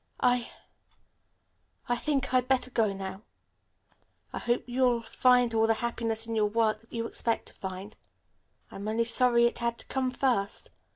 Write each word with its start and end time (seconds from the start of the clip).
"I 0.23 0.49
I 1.87 1.95
think 1.95 2.33
I'd 2.33 2.47
better 2.47 2.71
go 2.71 2.91
now. 2.91 3.21
I 4.33 4.39
hope 4.39 4.63
you'll 4.65 5.03
find 5.03 5.53
all 5.53 5.67
the 5.67 5.75
happiness 5.75 6.25
in 6.25 6.33
your 6.35 6.47
work 6.47 6.81
that 6.81 6.91
you 6.91 7.05
expect 7.05 7.45
to 7.49 7.53
find. 7.53 7.95
I'm 8.71 8.87
only 8.87 9.03
sorry 9.03 9.45
it 9.45 9.59
had 9.59 9.77
to 9.77 9.85
come 9.85 10.09
first. 10.09 10.71